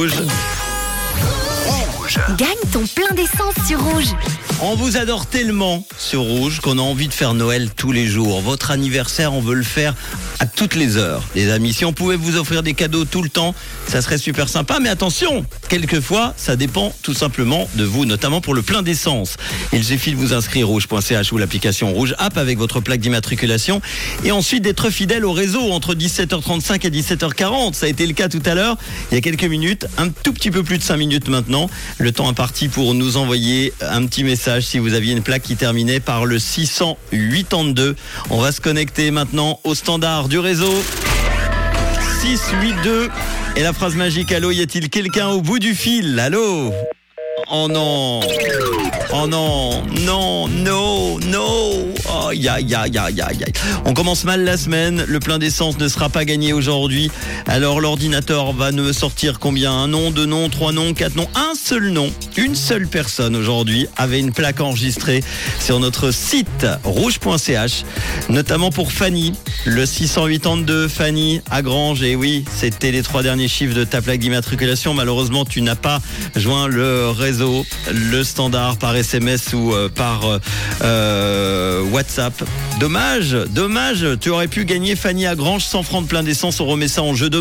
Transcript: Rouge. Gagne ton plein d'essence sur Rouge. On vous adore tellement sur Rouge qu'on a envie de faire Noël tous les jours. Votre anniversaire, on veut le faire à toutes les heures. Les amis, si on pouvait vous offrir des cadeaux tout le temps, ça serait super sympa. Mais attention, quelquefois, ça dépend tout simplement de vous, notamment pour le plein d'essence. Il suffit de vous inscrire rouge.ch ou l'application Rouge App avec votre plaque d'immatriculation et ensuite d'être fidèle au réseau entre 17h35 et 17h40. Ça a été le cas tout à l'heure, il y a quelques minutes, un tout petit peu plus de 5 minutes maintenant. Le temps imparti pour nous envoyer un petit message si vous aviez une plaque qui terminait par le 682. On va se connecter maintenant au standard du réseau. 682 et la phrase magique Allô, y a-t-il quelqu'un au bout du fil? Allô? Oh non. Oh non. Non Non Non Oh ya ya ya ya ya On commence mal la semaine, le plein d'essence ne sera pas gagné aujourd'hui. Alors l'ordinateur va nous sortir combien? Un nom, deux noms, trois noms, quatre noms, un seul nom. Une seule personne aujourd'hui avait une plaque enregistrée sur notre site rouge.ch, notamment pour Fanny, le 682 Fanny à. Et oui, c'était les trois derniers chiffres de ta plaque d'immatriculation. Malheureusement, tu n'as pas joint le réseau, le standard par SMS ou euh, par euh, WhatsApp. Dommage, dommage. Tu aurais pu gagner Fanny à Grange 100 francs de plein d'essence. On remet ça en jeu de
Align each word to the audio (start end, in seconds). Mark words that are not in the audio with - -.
Rouge. 0.00 0.49
Gagne 2.36 2.48
ton 2.72 2.84
plein 2.86 3.14
d'essence 3.14 3.54
sur 3.68 3.80
Rouge. 3.80 4.08
On 4.62 4.74
vous 4.74 4.96
adore 4.96 5.26
tellement 5.26 5.86
sur 5.96 6.22
Rouge 6.22 6.60
qu'on 6.60 6.78
a 6.78 6.82
envie 6.82 7.06
de 7.06 7.12
faire 7.12 7.34
Noël 7.34 7.70
tous 7.76 7.92
les 7.92 8.06
jours. 8.06 8.40
Votre 8.40 8.72
anniversaire, 8.72 9.32
on 9.32 9.40
veut 9.40 9.54
le 9.54 9.62
faire 9.62 9.94
à 10.40 10.46
toutes 10.46 10.74
les 10.74 10.96
heures. 10.96 11.22
Les 11.36 11.50
amis, 11.50 11.72
si 11.72 11.84
on 11.84 11.92
pouvait 11.92 12.16
vous 12.16 12.36
offrir 12.36 12.62
des 12.64 12.74
cadeaux 12.74 13.04
tout 13.04 13.22
le 13.22 13.28
temps, 13.28 13.54
ça 13.86 14.02
serait 14.02 14.18
super 14.18 14.48
sympa. 14.48 14.78
Mais 14.80 14.88
attention, 14.88 15.46
quelquefois, 15.68 16.34
ça 16.36 16.56
dépend 16.56 16.92
tout 17.02 17.14
simplement 17.14 17.68
de 17.76 17.84
vous, 17.84 18.04
notamment 18.06 18.40
pour 18.40 18.54
le 18.54 18.62
plein 18.62 18.82
d'essence. 18.82 19.36
Il 19.72 19.84
suffit 19.84 20.10
de 20.10 20.16
vous 20.16 20.32
inscrire 20.32 20.66
rouge.ch 20.66 21.32
ou 21.32 21.38
l'application 21.38 21.92
Rouge 21.92 22.16
App 22.18 22.36
avec 22.38 22.58
votre 22.58 22.80
plaque 22.80 23.00
d'immatriculation 23.00 23.80
et 24.24 24.32
ensuite 24.32 24.62
d'être 24.62 24.90
fidèle 24.90 25.24
au 25.24 25.32
réseau 25.32 25.70
entre 25.70 25.94
17h35 25.94 26.86
et 26.86 26.90
17h40. 26.90 27.74
Ça 27.74 27.86
a 27.86 27.88
été 27.88 28.04
le 28.06 28.14
cas 28.14 28.28
tout 28.28 28.42
à 28.44 28.54
l'heure, 28.54 28.76
il 29.12 29.14
y 29.14 29.18
a 29.18 29.20
quelques 29.20 29.44
minutes, 29.44 29.86
un 29.96 30.08
tout 30.08 30.32
petit 30.32 30.50
peu 30.50 30.64
plus 30.64 30.78
de 30.78 30.82
5 30.82 30.96
minutes 30.96 31.28
maintenant. 31.28 31.70
Le 32.00 32.12
temps 32.12 32.28
imparti 32.28 32.68
pour 32.68 32.94
nous 32.94 33.18
envoyer 33.18 33.74
un 33.82 34.06
petit 34.06 34.24
message 34.24 34.62
si 34.62 34.78
vous 34.78 34.94
aviez 34.94 35.12
une 35.12 35.22
plaque 35.22 35.42
qui 35.42 35.54
terminait 35.54 36.00
par 36.00 36.24
le 36.24 36.38
682. 36.38 37.94
On 38.30 38.40
va 38.40 38.52
se 38.52 38.62
connecter 38.62 39.10
maintenant 39.10 39.60
au 39.64 39.74
standard 39.74 40.28
du 40.28 40.38
réseau. 40.38 40.82
682 42.22 43.10
et 43.56 43.62
la 43.62 43.74
phrase 43.74 43.96
magique 43.96 44.32
Allô, 44.32 44.50
y 44.50 44.62
a-t-il 44.62 44.88
quelqu'un 44.88 45.28
au 45.28 45.42
bout 45.42 45.58
du 45.58 45.74
fil? 45.74 46.18
Allô? 46.18 46.72
Oh 47.48 47.68
non. 47.68 48.20
Oh 49.12 49.26
non. 49.26 49.82
Non 50.00 50.48
Non 50.48 51.18
Non 51.18 51.94
Oh 52.08 52.32
ya 52.32 52.58
ya 52.60 52.86
ya 52.86 53.10
ya 53.10 53.28
ya 53.32 53.46
On 53.84 53.94
commence 53.94 54.24
mal 54.24 54.44
la 54.44 54.56
semaine, 54.56 55.04
le 55.06 55.20
plein 55.20 55.38
d'essence 55.38 55.78
ne 55.78 55.88
sera 55.88 56.08
pas 56.08 56.24
gagné 56.24 56.52
aujourd'hui. 56.52 57.10
Alors 57.46 57.80
l'ordinateur 57.80 58.52
va 58.52 58.72
nous 58.72 58.92
sortir 58.92 59.38
combien? 59.38 59.72
Un 59.72 59.88
nom, 59.88 60.10
deux 60.10 60.26
noms, 60.26 60.48
trois 60.48 60.72
noms, 60.72 60.94
quatre 60.94 61.16
noms, 61.16 61.28
un 61.34 61.54
seul 61.54 61.90
nom. 61.90 62.10
Une 62.36 62.54
seule 62.54 62.86
personne 62.86 63.36
aujourd'hui 63.36 63.86
avait 63.96 64.20
une 64.20 64.32
plaque 64.32 64.60
enregistrée 64.60 65.22
sur 65.58 65.80
notre 65.80 66.10
site 66.10 66.66
rouge.ch, 66.84 67.84
notamment 68.28 68.70
pour 68.70 68.92
Fanny, 68.92 69.32
le 69.64 69.86
682 69.86 70.88
Fanny 70.88 71.40
à. 71.50 71.60
Et 72.02 72.16
oui, 72.16 72.44
c'était 72.54 72.90
les 72.90 73.02
trois 73.02 73.22
derniers 73.22 73.48
chiffres 73.48 73.74
de 73.74 73.84
ta 73.84 74.00
plaque 74.02 74.20
d'immatriculation. 74.20 74.94
Malheureusement, 74.94 75.44
tu 75.44 75.62
n'as 75.62 75.76
pas 75.76 76.00
joint 76.36 76.68
le 76.68 77.10
réseau, 77.10 77.64
le 77.92 78.24
standard 78.24 78.76
par 78.78 78.96
SMS 78.96 79.52
ou 79.52 79.72
euh, 79.72 79.88
par 79.88 80.22
euh, 80.82 81.82
WhatsApp. 81.90 82.32
Dommage, 82.78 83.36
dommage. 83.50 84.06
Tu 84.20 84.30
aurais 84.30 84.48
pu 84.48 84.64
gagner 84.64 84.96
Fanny 84.96 85.26
à 85.26 85.34
Grange 85.34 85.64
100 85.64 85.82
francs 85.82 86.02
de 86.04 86.08
plein 86.08 86.22
d'essence. 86.22 86.60
On 86.60 86.66
remet 86.66 86.88
ça 86.88 87.02
en 87.02 87.14
jeu 87.14 87.30
de 87.30 87.38